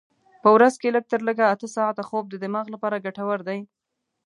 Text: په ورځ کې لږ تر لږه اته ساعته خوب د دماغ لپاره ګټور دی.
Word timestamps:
په 0.41 0.49
ورځ 0.55 0.73
کې 0.81 0.93
لږ 0.95 1.05
تر 1.11 1.21
لږه 1.27 1.45
اته 1.53 1.67
ساعته 1.75 2.03
خوب 2.09 2.25
د 2.29 2.35
دماغ 2.43 2.65
لپاره 2.73 3.03
ګټور 3.05 3.39
دی. 3.47 3.59